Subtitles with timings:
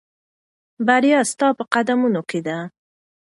[0.87, 2.57] بریا ستا په قدمونو کې ده.